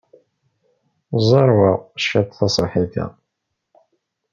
[1.27, 3.05] Zerweɣ cwiṭ taṣebḥit-a.